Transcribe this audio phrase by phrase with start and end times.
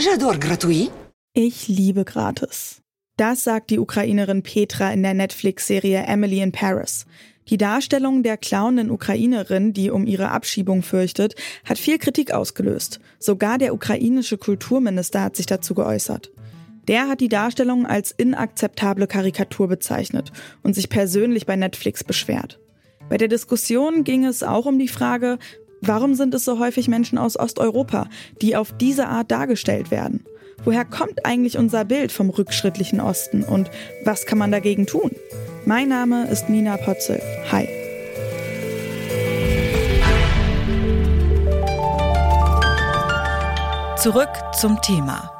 [0.00, 0.90] J'adore gratuit.
[1.34, 2.80] Ich liebe gratis.
[3.18, 7.04] Das sagt die Ukrainerin Petra in der Netflix-Serie Emily in Paris.
[7.50, 11.34] Die Darstellung der clownenden Ukrainerin, die um ihre Abschiebung fürchtet,
[11.66, 12.98] hat viel Kritik ausgelöst.
[13.18, 16.30] Sogar der ukrainische Kulturminister hat sich dazu geäußert.
[16.88, 20.32] Der hat die Darstellung als inakzeptable Karikatur bezeichnet
[20.62, 22.58] und sich persönlich bei Netflix beschwert.
[23.10, 25.38] Bei der Diskussion ging es auch um die Frage,
[25.80, 28.08] warum sind es so häufig Menschen aus Osteuropa,
[28.42, 30.24] die auf diese Art dargestellt werden?
[30.64, 33.70] Woher kommt eigentlich unser Bild vom rückschrittlichen Osten und
[34.04, 35.10] was kann man dagegen tun?
[35.64, 37.20] Mein Name ist Nina Potzel.
[37.50, 37.68] Hi.
[43.96, 45.39] Zurück zum Thema.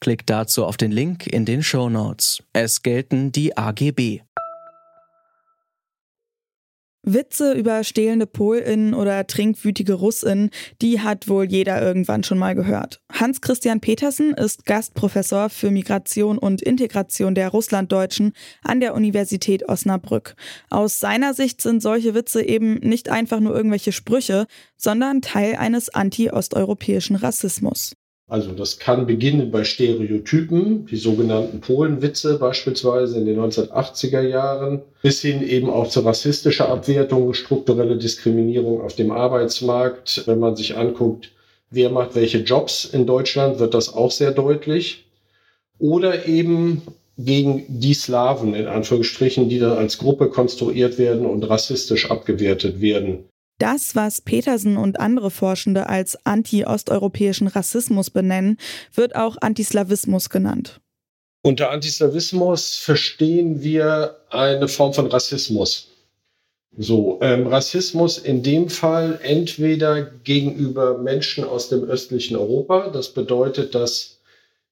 [0.00, 2.42] Klickt dazu auf den Link in den Show Notes.
[2.52, 4.20] Es gelten die AGB.
[7.06, 10.50] Witze über stehlende PolInnen oder trinkwütige RussInnen,
[10.82, 13.00] die hat wohl jeder irgendwann schon mal gehört.
[13.12, 20.34] Hans-Christian Petersen ist Gastprofessor für Migration und Integration der Russlanddeutschen an der Universität Osnabrück.
[20.68, 25.88] Aus seiner Sicht sind solche Witze eben nicht einfach nur irgendwelche Sprüche, sondern Teil eines
[25.90, 27.94] anti-osteuropäischen Rassismus.
[28.28, 35.20] Also das kann beginnen bei Stereotypen, die sogenannten Polenwitze beispielsweise in den 1980er Jahren, bis
[35.20, 40.26] hin eben auch zu rassistischer Abwertung, strukturelle Diskriminierung auf dem Arbeitsmarkt.
[40.26, 41.30] Wenn man sich anguckt,
[41.70, 45.06] wer macht welche Jobs in Deutschland, wird das auch sehr deutlich.
[45.78, 46.82] Oder eben
[47.16, 53.28] gegen die Slawen in Anführungsstrichen, die dann als Gruppe konstruiert werden und rassistisch abgewertet werden.
[53.58, 58.58] Das, was Petersen und andere Forschende als anti-osteuropäischen Rassismus benennen,
[58.94, 60.80] wird auch Antislawismus genannt.
[61.42, 65.88] Unter Antislawismus verstehen wir eine Form von Rassismus.
[66.76, 72.90] So, ähm, Rassismus in dem Fall entweder gegenüber Menschen aus dem östlichen Europa.
[72.90, 74.15] Das bedeutet, dass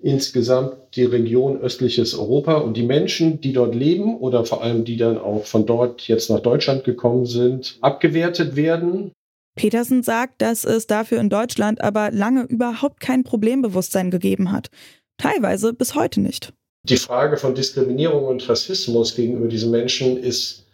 [0.00, 4.96] insgesamt die Region östliches Europa und die Menschen, die dort leben oder vor allem die
[4.96, 9.12] dann auch von dort jetzt nach Deutschland gekommen sind, abgewertet werden.
[9.56, 14.68] Petersen sagt, dass es dafür in Deutschland aber lange überhaupt kein Problembewusstsein gegeben hat.
[15.16, 16.52] Teilweise bis heute nicht.
[16.84, 20.64] Die Frage von Diskriminierung und Rassismus gegenüber diesen Menschen ist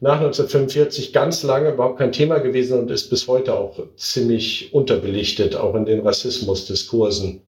[0.00, 5.54] nach 1945 ganz lange überhaupt kein Thema gewesen und ist bis heute auch ziemlich unterbelichtet,
[5.54, 7.42] auch in den Rassismusdiskursen.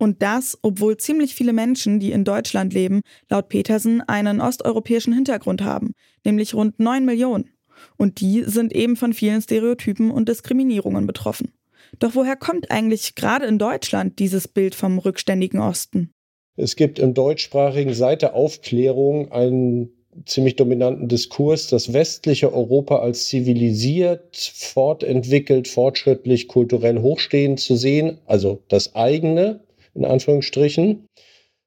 [0.00, 5.60] Und das, obwohl ziemlich viele Menschen, die in Deutschland leben, laut Petersen einen osteuropäischen Hintergrund
[5.60, 5.92] haben,
[6.24, 7.50] nämlich rund 9 Millionen.
[7.98, 11.52] Und die sind eben von vielen Stereotypen und Diskriminierungen betroffen.
[11.98, 16.14] Doch woher kommt eigentlich gerade in Deutschland dieses Bild vom rückständigen Osten?
[16.56, 19.90] Es gibt im deutschsprachigen seit der Aufklärung einen
[20.24, 28.62] ziemlich dominanten Diskurs, das westliche Europa als zivilisiert, fortentwickelt, fortschrittlich, kulturell hochstehend zu sehen, also
[28.68, 29.60] das eigene,
[29.94, 31.06] in Anführungsstrichen.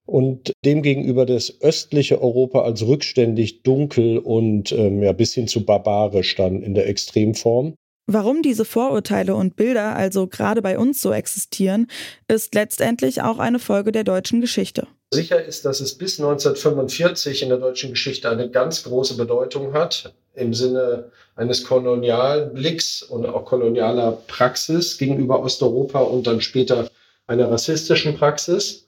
[0.06, 6.36] Und demgegenüber das östliche Europa als rückständig, dunkel und ähm, ja, bis hin zu barbarisch
[6.36, 7.76] dann in der Extremform.
[8.06, 11.88] Warum diese Vorurteile und Bilder also gerade bei uns so existieren,
[12.28, 14.88] ist letztendlich auch eine Folge der deutschen Geschichte.
[15.14, 20.14] Sicher ist, dass es bis 1945 in der deutschen Geschichte eine ganz große Bedeutung hat,
[20.34, 26.90] im Sinne eines kolonialen Blicks und auch kolonialer Praxis gegenüber Osteuropa und dann später
[27.28, 28.88] einer rassistischen Praxis.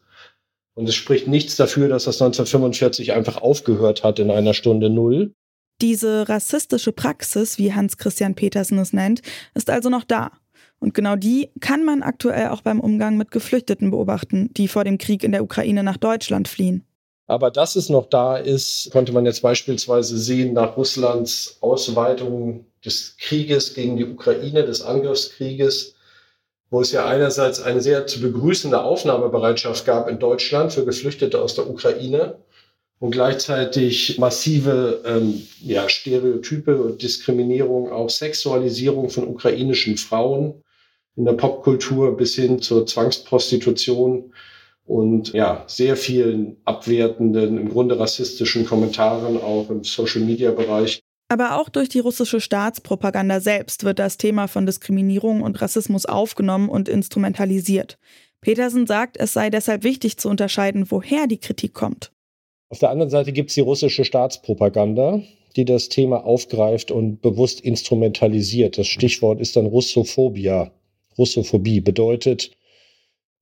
[0.76, 5.34] Und es spricht nichts dafür, dass das 1945 einfach aufgehört hat in einer Stunde Null.
[5.82, 9.22] Diese rassistische Praxis, wie Hans Christian Petersen es nennt,
[9.54, 10.32] ist also noch da.
[10.80, 14.98] Und genau die kann man aktuell auch beim Umgang mit Geflüchteten beobachten, die vor dem
[14.98, 16.86] Krieg in der Ukraine nach Deutschland fliehen.
[17.28, 23.18] Aber dass es noch da ist, konnte man jetzt beispielsweise sehen nach Russlands Ausweitung des
[23.18, 25.95] Krieges gegen die Ukraine, des Angriffskrieges
[26.76, 31.56] wo es ja einerseits eine sehr zu begrüßende Aufnahmebereitschaft gab in Deutschland für Geflüchtete aus
[31.56, 32.40] der Ukraine
[33.00, 40.66] und gleichzeitig massive ähm, ja, Stereotype und Diskriminierung, auch Sexualisierung von ukrainischen Frauen
[41.16, 44.34] in der Popkultur bis hin zur Zwangsprostitution
[44.86, 51.05] und ja, sehr vielen abwertenden, im Grunde rassistischen Kommentaren auch im Social-Media-Bereich.
[51.28, 56.70] Aber auch durch die russische Staatspropaganda selbst wird das Thema von Diskriminierung und Rassismus aufgenommen
[56.70, 57.98] und instrumentalisiert.
[58.42, 62.12] Petersen sagt, es sei deshalb wichtig zu unterscheiden, woher die Kritik kommt.
[62.70, 65.22] Auf der anderen Seite gibt es die russische Staatspropaganda,
[65.56, 68.78] die das Thema aufgreift und bewusst instrumentalisiert.
[68.78, 70.72] Das Stichwort ist dann Russophobia.
[71.18, 72.52] Russophobie bedeutet,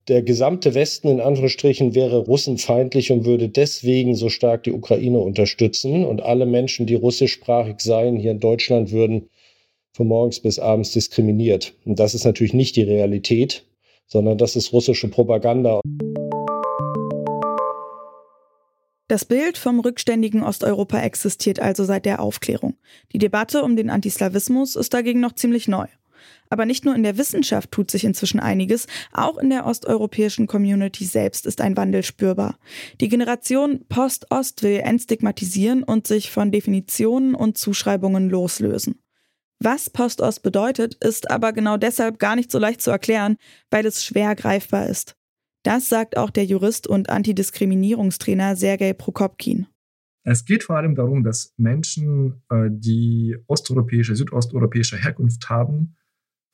[0.08, 6.04] der gesamte Westen in Anführungsstrichen wäre russenfeindlich und würde deswegen so stark die Ukraine unterstützen.
[6.04, 9.30] Und alle Menschen, die russischsprachig seien, hier in Deutschland würden
[9.92, 11.74] von morgens bis abends diskriminiert.
[11.84, 13.64] Und das ist natürlich nicht die Realität,
[14.06, 15.80] sondern das ist russische Propaganda.
[19.08, 22.76] Das Bild vom rückständigen Osteuropa existiert also seit der Aufklärung.
[23.12, 25.86] Die Debatte um den Antislawismus ist dagegen noch ziemlich neu.
[26.50, 31.04] Aber nicht nur in der Wissenschaft tut sich inzwischen einiges, auch in der osteuropäischen Community
[31.04, 32.58] selbst ist ein Wandel spürbar.
[33.00, 39.00] Die Generation Post-Ost will entstigmatisieren und sich von Definitionen und Zuschreibungen loslösen.
[39.60, 43.36] Was Post-Ost bedeutet, ist aber genau deshalb gar nicht so leicht zu erklären,
[43.70, 45.16] weil es schwer greifbar ist.
[45.62, 49.66] Das sagt auch der Jurist und Antidiskriminierungstrainer Sergei Prokopkin.
[50.22, 55.96] Es geht vor allem darum, dass Menschen, äh, die osteuropäische, südosteuropäische Herkunft haben,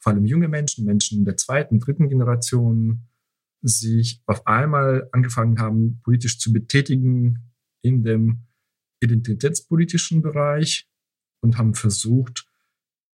[0.00, 3.06] vor allem junge Menschen, Menschen der zweiten, dritten Generation,
[3.62, 7.52] sich auf einmal angefangen haben, politisch zu betätigen
[7.82, 8.46] in dem
[9.00, 10.88] identitätspolitischen Bereich
[11.42, 12.46] und haben versucht,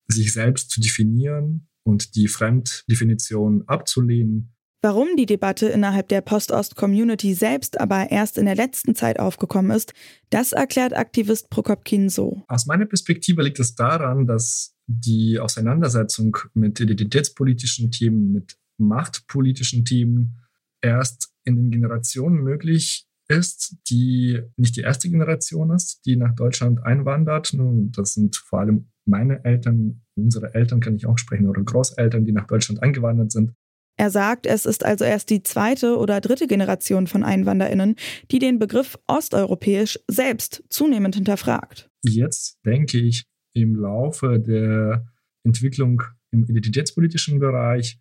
[0.08, 4.52] sich selbst zu definieren und die Fremddefinition abzulehnen
[4.84, 9.94] Warum die Debatte innerhalb der Post-Ost-Community selbst aber erst in der letzten Zeit aufgekommen ist,
[10.31, 12.43] das erklärt Aktivist Prokopkin so.
[12.49, 20.38] Aus meiner Perspektive liegt es daran, dass die Auseinandersetzung mit identitätspolitischen Themen, mit machtpolitischen Themen
[20.80, 26.82] erst in den Generationen möglich ist, die nicht die erste Generation ist, die nach Deutschland
[26.82, 27.54] einwandert.
[27.96, 32.32] Das sind vor allem meine Eltern, unsere Eltern kann ich auch sprechen, oder Großeltern, die
[32.32, 33.52] nach Deutschland eingewandert sind.
[33.98, 37.96] Er sagt, es ist also erst die zweite oder dritte Generation von Einwanderinnen,
[38.30, 41.90] die den Begriff osteuropäisch selbst zunehmend hinterfragt.
[42.02, 43.24] Jetzt denke ich,
[43.54, 45.06] im Laufe der
[45.44, 48.00] Entwicklung im identitätspolitischen Bereich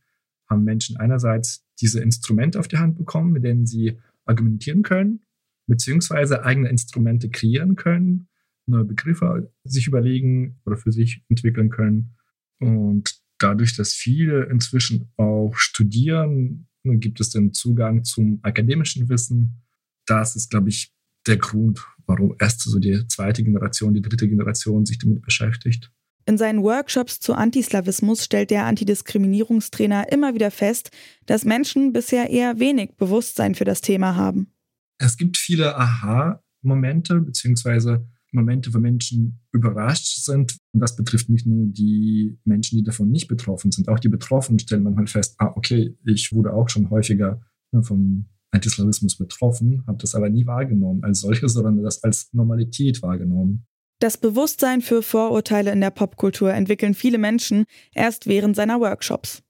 [0.50, 5.22] haben Menschen einerseits diese Instrumente auf die Hand bekommen, mit denen sie argumentieren können,
[5.68, 8.28] beziehungsweise eigene Instrumente kreieren können,
[8.68, 12.16] neue Begriffe sich überlegen oder für sich entwickeln können.
[12.60, 19.64] Und dadurch, dass viele inzwischen auch studieren, gibt es den Zugang zum akademischen Wissen.
[20.06, 20.94] Das ist, glaube ich,
[21.28, 25.92] der Grund, warum erst so die zweite Generation, die dritte Generation sich damit beschäftigt.
[26.26, 30.92] In seinen Workshops zu Antislawismus stellt der Antidiskriminierungstrainer immer wieder fest,
[31.26, 34.54] dass Menschen bisher eher wenig Bewusstsein für das Thema haben.
[35.00, 40.58] Es gibt viele Aha-Momente, beziehungsweise Momente, wo Menschen überrascht sind.
[40.74, 43.90] Und das betrifft nicht nur die Menschen, die davon nicht betroffen sind.
[43.90, 47.42] Auch die Betroffenen stellen manchmal fest, ah, okay, ich wurde auch schon häufiger
[47.72, 53.02] ne, vom Antislawismus betroffen, habe das aber nie wahrgenommen als solches, sondern das als Normalität
[53.02, 53.66] wahrgenommen.
[54.00, 59.44] Das Bewusstsein für Vorurteile in der Popkultur entwickeln viele Menschen erst während seiner Workshops.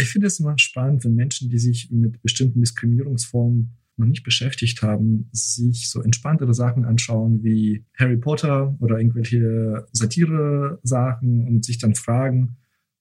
[0.00, 4.82] Ich finde es immer spannend, wenn Menschen, die sich mit bestimmten Diskriminierungsformen noch nicht beschäftigt
[4.82, 11.94] haben, sich so entspanntere Sachen anschauen wie Harry Potter oder irgendwelche Satire-Sachen und sich dann
[11.94, 12.56] fragen,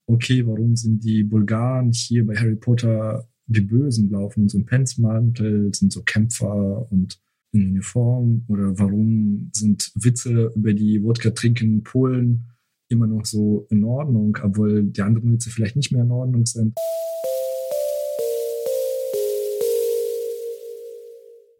[0.07, 4.65] okay, warum sind die Bulgaren hier bei Harry Potter die Bösen, laufen in so einem
[4.65, 7.19] Penzmantel, sind so Kämpfer und
[7.53, 12.45] in Uniform oder warum sind Witze über die Wodka trinkenden Polen
[12.89, 16.75] immer noch so in Ordnung, obwohl die anderen Witze vielleicht nicht mehr in Ordnung sind.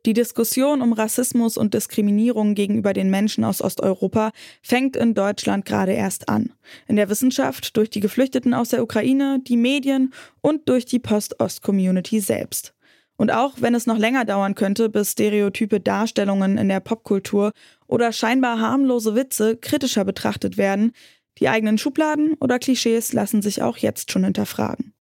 [0.07, 5.91] Die Diskussion um Rassismus und Diskriminierung gegenüber den Menschen aus Osteuropa fängt in Deutschland gerade
[5.91, 6.53] erst an.
[6.87, 12.21] In der Wissenschaft, durch die Geflüchteten aus der Ukraine, die Medien und durch die Post-Ost-Community
[12.21, 12.73] selbst.
[13.17, 17.51] Und auch wenn es noch länger dauern könnte, bis stereotype Darstellungen in der Popkultur
[17.85, 20.93] oder scheinbar harmlose Witze kritischer betrachtet werden,
[21.37, 24.93] die eigenen Schubladen oder Klischees lassen sich auch jetzt schon hinterfragen.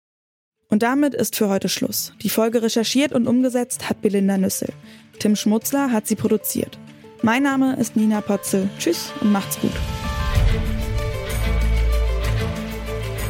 [0.70, 2.14] Und damit ist für heute Schluss.
[2.22, 4.70] Die Folge recherchiert und umgesetzt hat Belinda Nüssel.
[5.20, 6.78] Tim Schmutzler hat sie produziert.
[7.22, 8.70] Mein Name ist Nina Potzel.
[8.80, 9.72] Tschüss und macht's gut.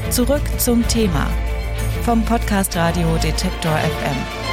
[0.09, 1.29] Zurück zum Thema
[2.03, 4.44] vom Podcast Radio Detektor FM.